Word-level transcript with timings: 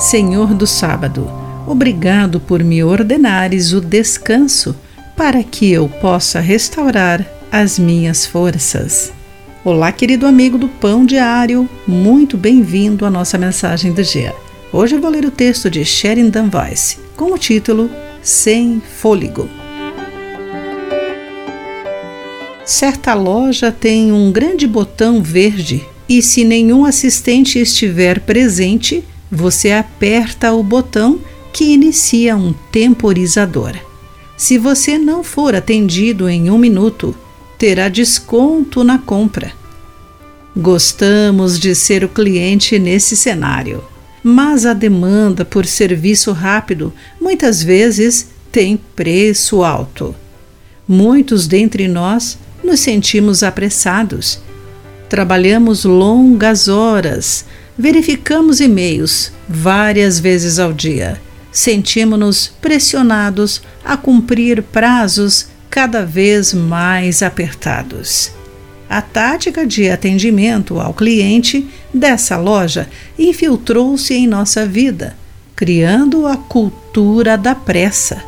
Senhor 0.00 0.54
do 0.54 0.66
sábado, 0.66 1.30
obrigado 1.66 2.40
por 2.40 2.64
me 2.64 2.82
ordenares 2.82 3.74
o 3.74 3.82
descanso 3.82 4.74
para 5.14 5.42
que 5.42 5.70
eu 5.70 5.90
possa 5.90 6.40
restaurar 6.40 7.30
as 7.52 7.78
minhas 7.78 8.24
forças. 8.24 9.12
Olá, 9.62 9.92
querido 9.92 10.26
amigo 10.26 10.56
do 10.56 10.68
Pão 10.68 11.04
Diário, 11.04 11.68
muito 11.86 12.38
bem-vindo 12.38 13.04
à 13.04 13.10
nossa 13.10 13.36
mensagem 13.36 13.92
do 13.92 14.02
dia. 14.02 14.34
Hoje 14.72 14.96
eu 14.96 15.02
vou 15.02 15.10
ler 15.10 15.26
o 15.26 15.30
texto 15.30 15.68
de 15.68 15.84
Sheridan 15.84 16.48
Weiss 16.50 16.98
com 17.14 17.34
o 17.34 17.38
título 17.38 17.90
Sem 18.22 18.80
Fôlego. 18.96 19.50
Certa 22.64 23.12
loja 23.12 23.70
tem 23.70 24.10
um 24.12 24.32
grande 24.32 24.66
botão 24.66 25.22
verde 25.22 25.84
e, 26.08 26.22
se 26.22 26.42
nenhum 26.42 26.86
assistente 26.86 27.58
estiver 27.58 28.20
presente, 28.20 29.04
você 29.30 29.70
aperta 29.72 30.52
o 30.52 30.62
botão 30.62 31.20
que 31.52 31.72
inicia 31.72 32.36
um 32.36 32.52
temporizador. 32.72 33.74
Se 34.36 34.56
você 34.58 34.98
não 34.98 35.22
for 35.22 35.54
atendido 35.54 36.28
em 36.28 36.50
um 36.50 36.58
minuto, 36.58 37.14
terá 37.58 37.88
desconto 37.88 38.82
na 38.82 38.98
compra. 38.98 39.52
Gostamos 40.56 41.58
de 41.60 41.74
ser 41.74 42.02
o 42.02 42.08
cliente 42.08 42.78
nesse 42.78 43.16
cenário, 43.16 43.84
mas 44.22 44.66
a 44.66 44.72
demanda 44.72 45.44
por 45.44 45.66
serviço 45.66 46.32
rápido 46.32 46.92
muitas 47.20 47.62
vezes 47.62 48.28
tem 48.50 48.76
preço 48.96 49.62
alto. 49.62 50.14
Muitos 50.88 51.46
dentre 51.46 51.86
nós 51.86 52.38
nos 52.64 52.80
sentimos 52.80 53.42
apressados. 53.42 54.40
Trabalhamos 55.10 55.84
longas 55.84 56.68
horas, 56.68 57.44
verificamos 57.76 58.60
e-mails 58.60 59.32
várias 59.48 60.20
vezes 60.20 60.60
ao 60.60 60.72
dia. 60.72 61.20
Sentimos-nos 61.50 62.46
pressionados 62.62 63.60
a 63.84 63.96
cumprir 63.96 64.62
prazos 64.62 65.48
cada 65.68 66.06
vez 66.06 66.54
mais 66.54 67.24
apertados. 67.24 68.30
A 68.88 69.02
tática 69.02 69.66
de 69.66 69.90
atendimento 69.90 70.78
ao 70.78 70.94
cliente 70.94 71.68
dessa 71.92 72.36
loja 72.36 72.88
infiltrou-se 73.18 74.14
em 74.14 74.28
nossa 74.28 74.64
vida, 74.64 75.16
criando 75.56 76.24
a 76.24 76.36
cultura 76.36 77.36
da 77.36 77.56
pressa. 77.56 78.22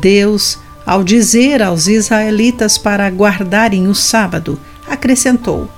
Deus, 0.00 0.58
ao 0.84 1.04
dizer 1.04 1.62
aos 1.62 1.86
israelitas 1.86 2.76
para 2.76 3.08
guardarem 3.10 3.88
o 3.88 3.94
sábado, 3.94 4.58
acrescentou: 4.88 5.70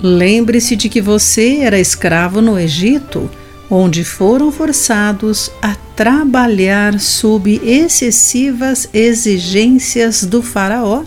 Lembre-se 0.00 0.76
de 0.76 0.88
que 0.88 1.00
você 1.00 1.58
era 1.58 1.78
escravo 1.78 2.40
no 2.40 2.58
Egito, 2.58 3.30
onde 3.70 4.04
foram 4.04 4.52
forçados 4.52 5.50
a 5.62 5.74
trabalhar 5.96 6.98
sob 7.00 7.60
excessivas 7.64 8.88
exigências 8.92 10.24
do 10.24 10.42
Faraó, 10.42 11.04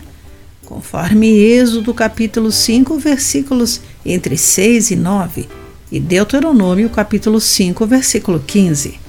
conforme 0.66 1.30
Êxodo 1.30 1.94
capítulo 1.94 2.52
5, 2.52 2.98
versículos 2.98 3.82
entre 4.06 4.38
6 4.38 4.92
e 4.92 4.96
9, 4.96 5.48
e 5.92 6.00
Deuteronômio 6.00 6.90
capítulo 6.90 7.40
5, 7.40 7.86
versículo 7.86 8.44
15. 8.46 9.00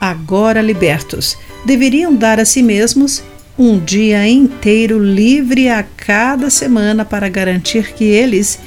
Agora 0.00 0.60
libertos, 0.60 1.36
deveriam 1.64 2.14
dar 2.14 2.38
a 2.38 2.44
si 2.44 2.62
mesmos 2.62 3.22
um 3.58 3.76
dia 3.76 4.28
inteiro 4.28 5.02
livre 5.02 5.68
a 5.68 5.82
cada 5.82 6.48
semana 6.48 7.04
para 7.04 7.28
garantir 7.28 7.92
que 7.92 8.04
eles 8.04 8.60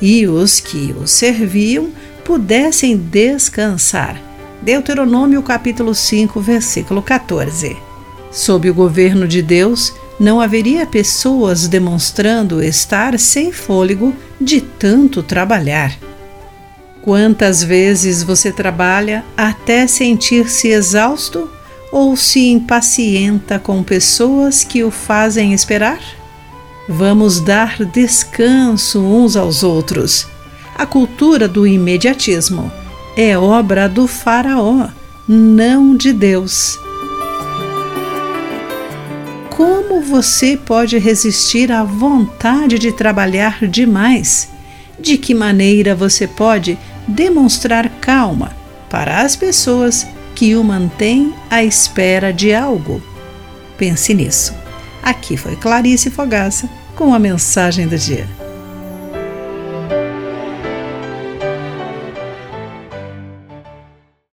e 0.00 0.26
os 0.26 0.58
que 0.58 0.94
o 0.98 1.06
serviam 1.06 1.90
pudessem 2.24 2.96
descansar. 2.96 4.18
Deuteronômio 4.62 5.42
capítulo 5.42 5.94
5, 5.94 6.40
versículo 6.40 7.02
14. 7.02 7.76
Sob 8.32 8.70
o 8.70 8.74
governo 8.74 9.28
de 9.28 9.42
Deus, 9.42 9.92
não 10.18 10.40
haveria 10.40 10.86
pessoas 10.86 11.68
demonstrando 11.68 12.62
estar 12.62 13.18
sem 13.18 13.52
fôlego 13.52 14.16
de 14.40 14.62
tanto 14.62 15.22
trabalhar. 15.22 15.94
Quantas 17.02 17.62
vezes 17.62 18.22
você 18.22 18.50
trabalha 18.50 19.24
até 19.36 19.86
sentir-se 19.86 20.68
exausto 20.68 21.50
ou 21.90 22.16
se 22.16 22.50
impacienta 22.50 23.58
com 23.58 23.82
pessoas 23.82 24.64
que 24.64 24.84
o 24.84 24.90
fazem 24.90 25.52
esperar? 25.52 26.00
Vamos 26.88 27.40
dar 27.40 27.84
descanso 27.84 29.00
uns 29.00 29.36
aos 29.36 29.62
outros. 29.62 30.26
A 30.74 30.86
cultura 30.86 31.48
do 31.48 31.66
imediatismo 31.66 32.72
é 33.16 33.36
obra 33.36 33.88
do 33.88 34.06
Faraó, 34.06 34.88
não 35.26 35.96
de 35.96 36.12
Deus. 36.12 36.78
Como 39.50 40.00
você 40.00 40.56
pode 40.56 40.96
resistir 40.98 41.72
à 41.72 41.82
vontade 41.82 42.78
de 42.78 42.92
trabalhar 42.92 43.66
demais? 43.66 44.48
De 44.98 45.18
que 45.18 45.34
maneira 45.34 45.94
você 45.94 46.26
pode 46.26 46.78
demonstrar 47.08 47.88
calma 48.00 48.52
para 48.88 49.22
as 49.22 49.34
pessoas 49.34 50.06
que 50.38 50.54
o 50.54 50.62
mantêm 50.62 51.34
à 51.50 51.64
espera 51.64 52.32
de 52.32 52.54
algo? 52.54 53.02
Pense 53.76 54.14
nisso. 54.14 54.54
Aqui 55.02 55.36
foi 55.36 55.56
Clarice 55.56 56.12
Fogaça 56.12 56.70
com 56.94 57.12
a 57.12 57.18
mensagem 57.18 57.88
do 57.88 57.98
dia. 57.98 58.24